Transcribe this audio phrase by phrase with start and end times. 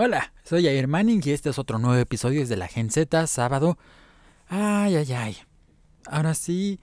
[0.00, 3.78] Hola, soy Air Manning y este es otro nuevo episodio de la Gen Z, sábado.
[4.46, 5.36] Ay, ay, ay.
[6.06, 6.78] Ahora sí,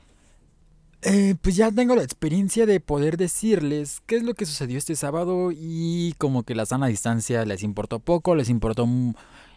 [1.02, 4.98] eh, pues ya tengo la experiencia de poder decirles qué es lo que sucedió este
[4.98, 8.86] sábado y como que la sana distancia les importó poco, les importó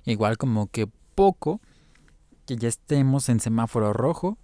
[0.05, 0.87] igual como que
[1.17, 1.61] poco
[2.47, 4.39] que ya estemos en semáforo rojo.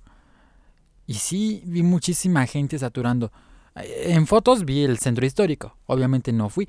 [1.06, 3.30] Y sí, vi muchísima gente saturando.
[3.76, 6.68] Eh, en fotos vi el centro histórico, obviamente no fui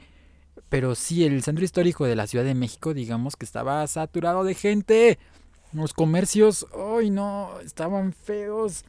[0.70, 4.56] pero sí, el centro histórico de la Ciudad de México, digamos que estaba saturado de
[4.56, 5.20] gente.
[5.74, 6.66] Los comercios,
[6.98, 7.60] ¡ay no!
[7.64, 8.86] Estaban feos.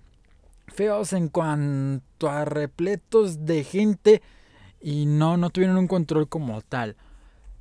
[0.68, 4.22] Feos en cuanto a repletos de gente.
[4.80, 6.96] Y no, no tuvieron un control como tal.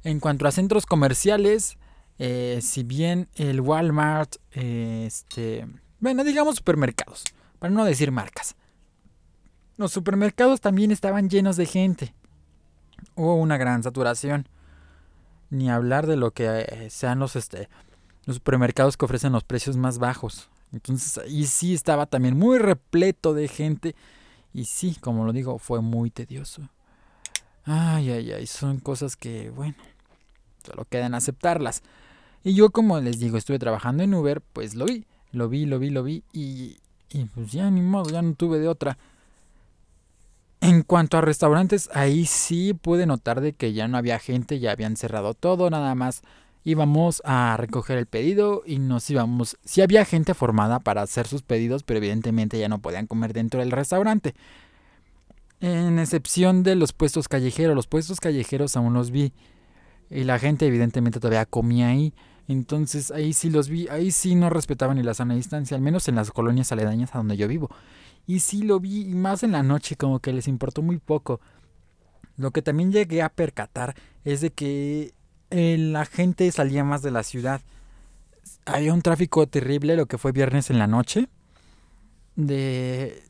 [0.04, 1.78] En cuanto a centros comerciales,
[2.20, 5.68] eh, si bien el Walmart, este,
[6.00, 7.24] bueno, digamos supermercados,
[7.60, 8.56] para no decir marcas.
[9.78, 12.14] Los supermercados también estaban llenos de gente
[13.16, 14.48] hubo una gran saturación.
[15.50, 17.70] Ni hablar de lo que eh, sean los, este,
[18.26, 20.50] los supermercados que ofrecen los precios más bajos.
[20.72, 23.96] Entonces ahí sí estaba también muy repleto de gente.
[24.54, 26.70] Y sí, como lo digo, fue muy tedioso.
[27.64, 29.76] Ay, ay, ay, son cosas que, bueno,
[30.66, 31.84] solo quedan aceptarlas.
[32.44, 35.80] Y yo, como les digo, estuve trabajando en Uber, pues lo vi, lo vi, lo
[35.80, 36.24] vi, lo vi.
[36.32, 36.78] Y,
[37.10, 38.98] y pues ya ni modo, ya no tuve de otra.
[40.66, 44.72] En cuanto a restaurantes, ahí sí pude notar de que ya no había gente, ya
[44.72, 46.24] habían cerrado todo, nada más
[46.64, 49.58] íbamos a recoger el pedido y nos íbamos.
[49.64, 53.60] Sí había gente formada para hacer sus pedidos, pero evidentemente ya no podían comer dentro
[53.60, 54.34] del restaurante.
[55.60, 59.34] En excepción de los puestos callejeros, los puestos callejeros aún los vi
[60.10, 62.16] y la gente evidentemente todavía comía ahí.
[62.48, 66.08] Entonces ahí sí los vi, ahí sí no respetaban ni la sana distancia, al menos
[66.08, 67.70] en las colonias aledañas a donde yo vivo.
[68.28, 71.40] Y sí lo vi, y más en la noche, como que les importó muy poco.
[72.38, 75.14] Lo que también llegué a percatar es de que
[75.52, 77.62] eh, la gente salía más de la ciudad.
[78.66, 81.30] Había un tráfico terrible, lo que fue viernes en la noche,
[82.36, 83.22] de,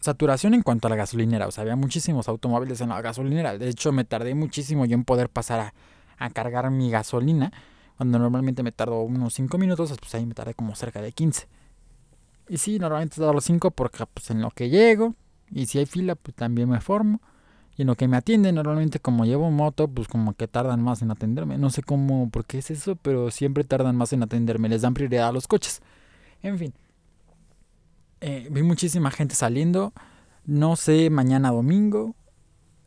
[0.00, 1.46] saturación en cuanto a la gasolinera.
[1.46, 3.58] O sea, había muchísimos automóviles en la gasolinera.
[3.58, 5.74] De hecho, me tardé muchísimo yo en poder pasar a,
[6.18, 7.52] a cargar mi gasolina.
[7.96, 11.46] Cuando normalmente me tardo unos 5 minutos, pues ahí me tardé como cerca de 15.
[12.48, 15.14] Y sí, normalmente los 5 porque pues en lo que llego.
[15.50, 17.20] Y si hay fila, pues también me formo.
[17.76, 21.02] Y en lo que me atienden, normalmente como llevo moto, pues como que tardan más
[21.02, 21.58] en atenderme.
[21.58, 24.68] No sé cómo, por qué es eso, pero siempre tardan más en atenderme.
[24.68, 25.82] Les dan prioridad a los coches.
[26.42, 26.74] En fin.
[28.20, 29.92] Eh, vi muchísima gente saliendo.
[30.44, 32.14] No sé, mañana domingo.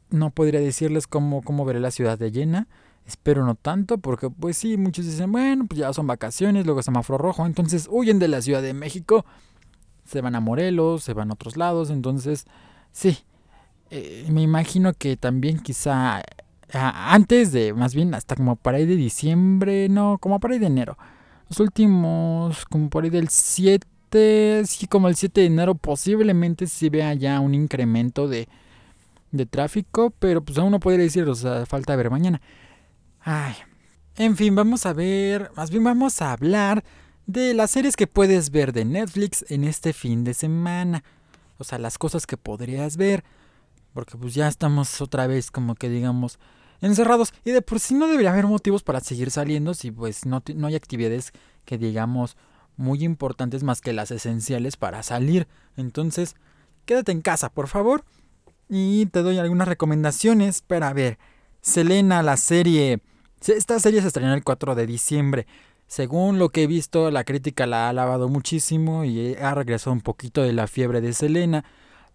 [0.09, 2.67] No podría decirles cómo, cómo veré la ciudad de llena.
[3.07, 7.17] Espero no tanto, porque pues sí, muchos dicen, bueno, pues ya son vacaciones, luego semáforo
[7.17, 9.25] rojo, entonces huyen de la Ciudad de México,
[10.07, 12.45] se van a Morelos, se van a otros lados, entonces
[12.91, 13.17] sí,
[13.89, 16.21] eh, me imagino que también quizá
[16.73, 20.67] antes de, más bien hasta como para ahí de diciembre, no, como para ahí de
[20.67, 20.97] enero,
[21.49, 26.89] los últimos, como por ahí del 7, sí, como el 7 de enero, posiblemente se
[26.89, 28.47] vea ya un incremento de,
[29.31, 31.25] de tráfico, pero pues aún no podría decir,
[31.65, 32.41] falta ver mañana.
[33.21, 33.53] Ay.
[34.17, 36.83] En fin, vamos a ver, más bien vamos a hablar
[37.27, 41.03] de las series que puedes ver de Netflix en este fin de semana.
[41.57, 43.23] O sea, las cosas que podrías ver.
[43.93, 46.39] Porque pues ya estamos otra vez como que digamos
[46.81, 47.33] encerrados.
[47.43, 50.67] Y de por sí no debería haber motivos para seguir saliendo si pues no, no
[50.67, 51.33] hay actividades
[51.65, 52.37] que digamos
[52.77, 55.47] muy importantes más que las esenciales para salir.
[55.75, 56.35] Entonces,
[56.85, 58.05] quédate en casa, por favor.
[58.69, 61.17] Y te doy algunas recomendaciones para ver.
[61.61, 63.01] Selena, la serie
[63.45, 65.47] esta serie se estrenó el 4 de diciembre.
[65.87, 70.01] Según lo que he visto, la crítica la ha alabado muchísimo y ha regresado un
[70.01, 71.63] poquito de la fiebre de Selena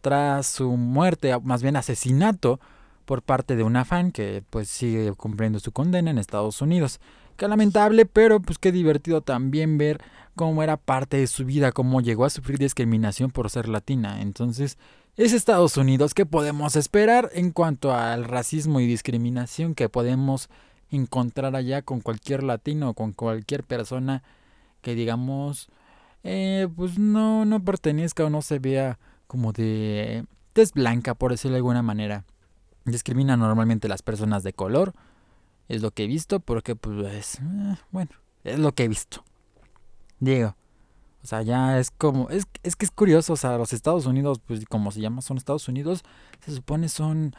[0.03, 2.61] tras su muerte, más bien asesinato,
[3.07, 7.01] por parte de una fan que pues sigue cumpliendo su condena en Estados Unidos.
[7.37, 10.03] Qué lamentable, pero pues qué divertido también ver
[10.35, 14.21] cómo era parte de su vida, cómo llegó a sufrir discriminación por ser latina.
[14.21, 14.77] Entonces,
[15.17, 20.49] es Estados Unidos, ¿qué podemos esperar en cuanto al racismo y discriminación que podemos
[20.97, 24.23] encontrar allá con cualquier latino con cualquier persona
[24.81, 25.69] que digamos
[26.25, 31.55] eh, pues no, no pertenezca o no se vea como de tez blanca por decirlo
[31.55, 32.25] de alguna manera.
[32.85, 34.93] Discrimina normalmente las personas de color.
[35.69, 38.11] Es lo que he visto porque pues eh, bueno,
[38.45, 39.25] es lo que he visto.
[40.21, 40.55] Digo,
[41.23, 44.41] o sea, ya es como, es, es que es curioso, o sea, los Estados Unidos,
[44.45, 46.03] pues como se llama, son Estados Unidos,
[46.45, 47.35] se supone son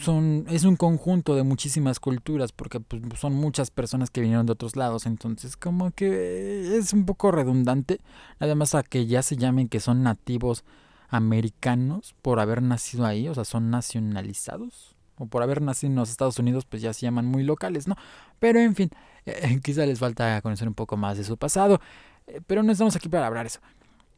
[0.00, 4.52] son, es un conjunto de muchísimas culturas porque pues, son muchas personas que vinieron de
[4.52, 8.00] otros lados entonces como que es un poco redundante
[8.38, 10.64] además a que ya se llamen que son nativos
[11.08, 16.10] americanos por haber nacido ahí o sea son nacionalizados o por haber nacido en los
[16.10, 17.96] Estados Unidos, pues ya se llaman muy locales, ¿no?
[18.38, 18.90] Pero en fin,
[19.26, 21.80] eh, quizá les falta conocer un poco más de su pasado,
[22.26, 23.60] eh, pero no estamos aquí para hablar eso.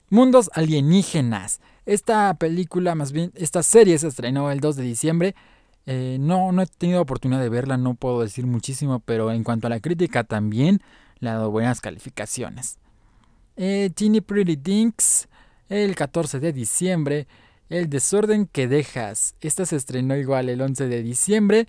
[0.08, 1.60] Mundos alienígenas.
[1.84, 5.34] Esta película, más bien, esta serie se estrenó el 2 de diciembre.
[5.86, 9.66] Eh, no, no he tenido oportunidad de verla, no puedo decir muchísimo, pero en cuanto
[9.66, 10.80] a la crítica también
[11.20, 12.78] le ha dado buenas calificaciones.
[13.56, 15.28] Eh, Teeny Pretty Dinks,
[15.68, 17.26] el 14 de diciembre.
[17.68, 19.34] El desorden que dejas.
[19.40, 21.66] Esta se estrenó igual el 11 de diciembre.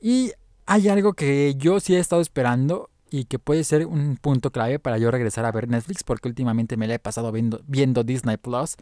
[0.00, 0.32] Y
[0.66, 4.78] hay algo que yo sí he estado esperando y que puede ser un punto clave
[4.78, 8.36] para yo regresar a ver Netflix porque últimamente me la he pasado viendo, viendo Disney
[8.36, 8.76] Plus.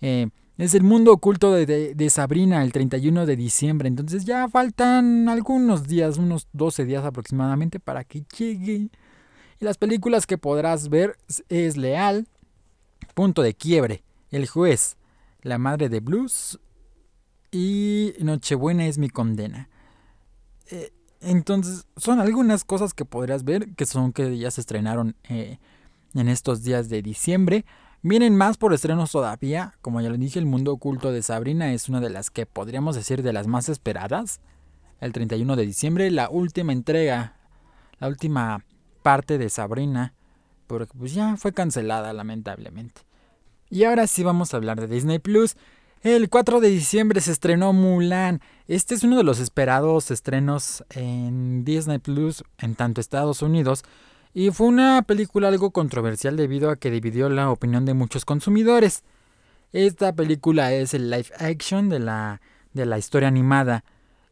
[0.00, 3.88] Eh, es el mundo oculto de, Sabrina el 31 de diciembre.
[3.88, 8.90] Entonces ya faltan algunos días, unos 12 días aproximadamente para que llegue.
[9.58, 11.16] Y las películas que podrás ver
[11.48, 12.26] es Leal,
[13.14, 14.96] Punto de Quiebre, El Juez,
[15.42, 16.60] La Madre de Blues
[17.50, 19.68] y Nochebuena es mi condena.
[20.70, 25.58] Eh, entonces, son algunas cosas que podrías ver que son que ya se estrenaron eh,
[26.14, 27.64] en estos días de diciembre.
[28.02, 29.74] Vienen más por estrenos todavía.
[29.82, 32.96] Como ya lo dije, El Mundo Oculto de Sabrina es una de las que podríamos
[32.96, 34.40] decir de las más esperadas.
[35.00, 37.36] El 31 de diciembre, la última entrega,
[37.98, 38.64] la última
[39.02, 40.14] parte de Sabrina,
[40.66, 43.02] porque pues ya fue cancelada lamentablemente.
[43.70, 45.56] Y ahora sí vamos a hablar de Disney Plus.
[46.02, 48.40] El 4 de diciembre se estrenó Mulan.
[48.68, 53.84] Este es uno de los esperados estrenos en Disney Plus en tanto Estados Unidos.
[54.32, 59.02] Y fue una película algo controversial debido a que dividió la opinión de muchos consumidores.
[59.74, 62.40] Esta película es el live action de la,
[62.72, 63.84] de la historia animada.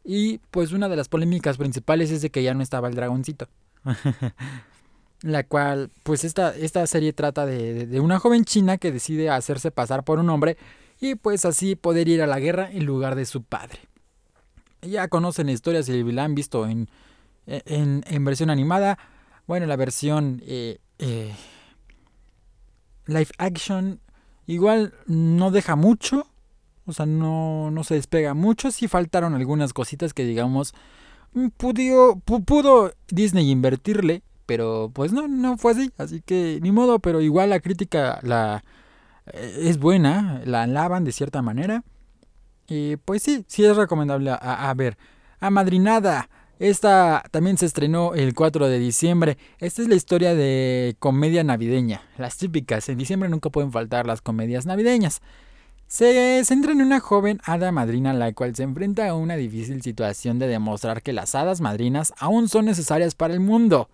[0.05, 3.47] Y pues una de las polémicas principales es de que ya no estaba el dragoncito.
[5.21, 9.71] la cual, pues esta, esta serie trata de, de una joven china que decide hacerse
[9.71, 10.57] pasar por un hombre
[11.01, 13.79] y pues así poder ir a la guerra en lugar de su padre.
[14.83, 16.89] Ya conocen la historia si la han visto en,
[17.47, 18.99] en, versión animada.
[19.47, 21.35] Bueno, la versión eh, eh,
[23.07, 24.01] live action
[24.47, 26.29] igual no deja mucho.
[26.87, 28.71] O sea, no, no se despega mucho.
[28.71, 30.75] Sí faltaron algunas cositas que digamos
[31.33, 34.23] mm, pudo, pudo Disney invertirle.
[34.47, 35.91] Pero pues no, no fue así.
[35.99, 38.65] Así que ni modo, pero igual la crítica la,
[39.33, 41.85] es buena, la alaban de cierta manera.
[42.69, 44.99] Y pues sí, sí es recomendable a, ver.
[45.41, 46.29] Amadrinada.
[46.59, 49.39] Esta también se estrenó el 4 de diciembre.
[49.59, 52.03] Esta es la historia de comedia navideña.
[52.19, 52.89] Las típicas.
[52.89, 55.23] En diciembre nunca pueden faltar las comedias navideñas.
[55.87, 60.39] Se centra en una joven hada madrina la cual se enfrenta a una difícil situación
[60.39, 63.89] de demostrar que las hadas madrinas aún son necesarias para el mundo.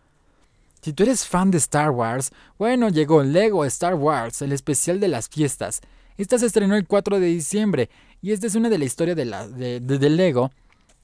[0.84, 5.08] Si tú eres fan de Star Wars, bueno, llegó Lego Star Wars, el especial de
[5.08, 5.80] las fiestas.
[6.18, 7.88] Esta se estrenó el 4 de diciembre
[8.20, 10.50] y esta es una de la historia de, la, de, Lego,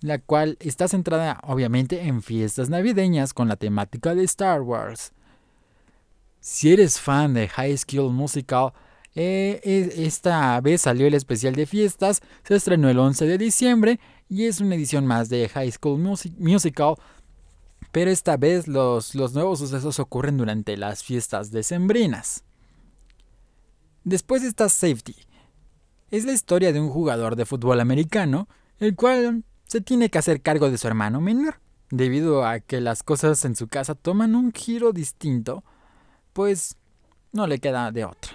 [0.03, 5.12] la cual está centrada obviamente en fiestas navideñas con la temática de Star Wars.
[6.41, 8.75] Si eres fan de High School Musical,
[9.15, 9.62] eh,
[9.97, 13.99] esta vez salió el especial de fiestas, se estrenó el 11 de diciembre
[14.29, 15.99] y es una edición más de High School
[16.37, 16.97] Musical
[17.93, 22.45] pero esta vez los, los nuevos sucesos ocurren durante las fiestas decembrinas.
[24.05, 25.17] Después está Safety.
[26.11, 28.49] Es la historia de un jugador de fútbol americano,
[28.79, 31.61] el cual se tiene que hacer cargo de su hermano menor,
[31.91, 35.63] debido a que las cosas en su casa toman un giro distinto,
[36.32, 36.77] pues
[37.32, 38.32] no le queda de otra.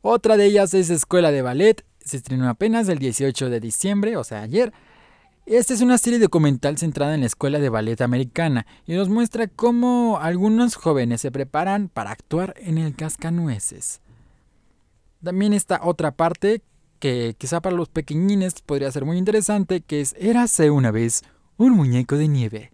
[0.00, 4.24] Otra de ellas es Escuela de Ballet, se estrenó apenas el 18 de diciembre, o
[4.24, 4.72] sea ayer,
[5.46, 9.48] esta es una serie documental centrada en la escuela de ballet americana y nos muestra
[9.48, 14.00] cómo algunos jóvenes se preparan para actuar en el cascanueces.
[15.22, 16.62] También está otra parte
[17.00, 21.22] que quizá para los pequeñines podría ser muy interesante, que es Érase una vez
[21.56, 22.72] un muñeco de nieve.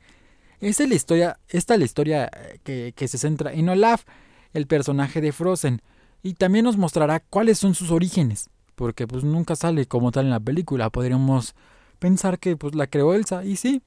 [0.60, 4.04] Esta es la historia, esta es la historia eh, que, que se centra en Olaf,
[4.52, 5.80] el personaje de Frozen,
[6.22, 10.30] y también nos mostrará cuáles son sus orígenes, porque pues nunca sale como tal en
[10.30, 11.54] la película, podríamos
[11.98, 13.82] pensar que pues la creó Elsa y sí,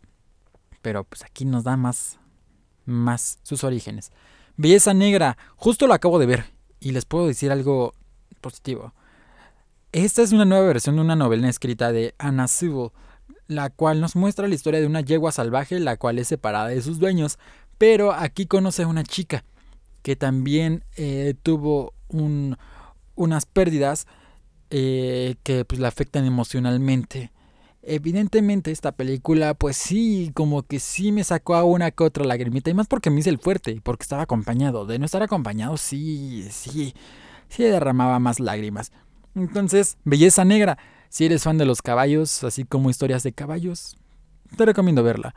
[0.81, 2.19] pero pues aquí nos da más
[2.85, 4.11] más sus orígenes.
[4.57, 6.45] Belleza Negra, justo lo acabo de ver
[6.79, 7.93] y les puedo decir algo
[8.41, 8.93] positivo.
[9.91, 12.91] Esta es una nueva versión de una novela escrita de Anna Sewell,
[13.47, 16.81] la cual nos muestra la historia de una yegua salvaje la cual es separada de
[16.81, 17.39] sus dueños,
[17.77, 19.43] pero aquí conoce a una chica
[20.01, 22.57] que también eh, tuvo un,
[23.15, 24.07] unas pérdidas
[24.69, 27.31] eh, que pues, la afectan emocionalmente.
[27.83, 32.69] Evidentemente esta película pues sí, como que sí me sacó a una que otra lagrimita
[32.69, 34.85] y más porque me hice el fuerte, porque estaba acompañado.
[34.85, 36.93] De no estar acompañado sí, sí,
[37.49, 38.91] sí derramaba más lágrimas.
[39.35, 40.77] Entonces, Belleza Negra.
[41.09, 43.97] Si eres fan de los caballos, así como historias de caballos,
[44.55, 45.35] te recomiendo verla.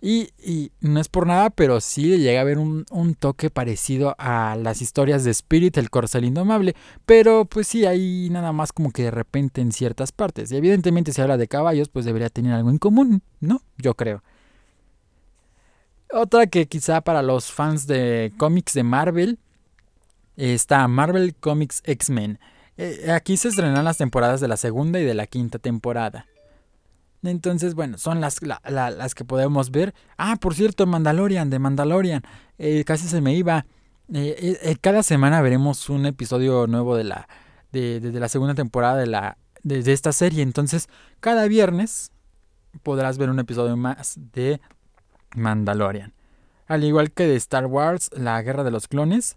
[0.00, 4.54] Y, no es por nada, pero sí llega a haber un, un, toque parecido a
[4.56, 6.76] las historias de Spirit, el corcel indomable.
[7.06, 10.52] Pero pues sí, hay nada más como que de repente en ciertas partes.
[10.52, 13.62] Y evidentemente si habla de caballos, pues debería tener algo en común, ¿no?
[13.78, 14.22] Yo creo.
[16.12, 19.38] Otra que quizá para los fans de cómics de Marvel
[20.36, 22.38] está Marvel Comics X-Men.
[22.76, 26.26] Eh, aquí se estrenan las temporadas de la segunda y de la quinta temporada.
[27.28, 29.94] Entonces, bueno, son las, las que podemos ver.
[30.16, 32.22] Ah, por cierto, Mandalorian, de Mandalorian.
[32.58, 33.66] Eh, casi se me iba.
[34.12, 37.28] Eh, cada semana veremos un episodio nuevo de la,
[37.72, 40.42] de, la segunda temporada de, la, esta serie.
[40.42, 40.88] Entonces,
[41.20, 42.12] cada viernes
[42.82, 44.60] podrás ver un episodio más de
[45.34, 46.12] Mandalorian.
[46.66, 49.36] Al igual que de Star Wars, La Guerra de los Clones,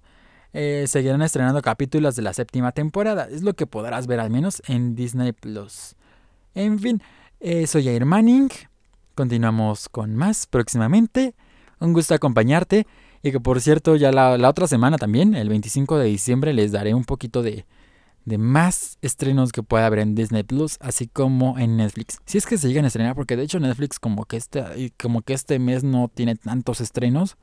[0.51, 3.27] eh, seguirán estrenando capítulos de la séptima temporada.
[3.29, 5.95] Es lo que podrás ver al menos en Disney Plus.
[6.55, 7.03] En fin,
[7.39, 8.49] eh, soy Jair Manning.
[9.15, 11.35] Continuamos con más próximamente.
[11.79, 12.87] Un gusto acompañarte.
[13.21, 16.71] Y que por cierto, ya la, la otra semana también, el 25 de diciembre, les
[16.71, 17.65] daré un poquito de,
[18.25, 22.19] de más estrenos que pueda haber en Disney Plus, así como en Netflix.
[22.25, 25.21] Si es que se llegan a estrenar, porque de hecho Netflix como que este, como
[25.21, 27.37] que este mes no tiene tantos estrenos,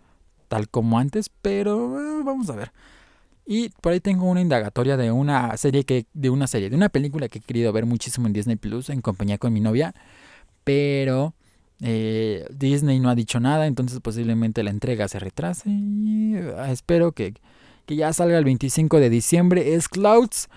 [0.48, 2.72] tal como antes, pero eh, vamos a ver.
[3.46, 6.88] Y por ahí tengo una indagatoria de una serie que, de una serie, de una
[6.88, 9.94] película que he querido ver muchísimo en Disney Plus en compañía con mi novia,
[10.64, 11.32] pero
[11.80, 15.70] eh, Disney no ha dicho nada, entonces posiblemente la entrega se retrase.
[15.70, 17.34] Y, ah, espero que,
[17.86, 19.74] que ya salga el 25 de diciembre.
[19.74, 20.48] Es Clouds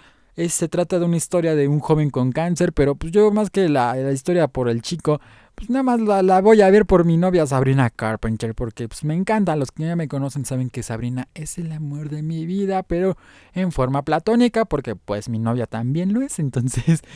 [0.48, 3.68] se trata de una historia de un joven con cáncer, pero pues yo más que
[3.68, 5.20] la, historia por el chico,
[5.60, 9.14] pues nada más la, voy a ver por mi novia Sabrina Carpenter, porque pues me
[9.14, 12.82] encanta, los que ya me conocen saben que Sabrina es el amor de mi vida,
[12.84, 13.18] pero
[13.54, 17.02] en forma platónica, porque pues mi novia también lo es, entonces...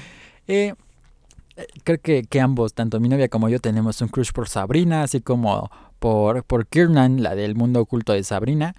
[0.45, 0.73] Eh,
[1.85, 5.21] creo que, que, ambos, tanto mi novia como yo, tenemos un crush por Sabrina, así
[5.21, 8.75] como por, por Kiernan, la del mundo oculto de Sabrina.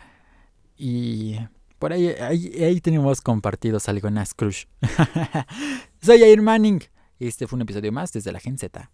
[0.77, 1.39] Y
[1.79, 3.99] por ahí, ahí, tenemos compartidos en
[4.37, 4.67] Crush.
[6.03, 6.83] Soy Air Manning.
[7.19, 8.91] Este fue un episodio más desde la Gen Z.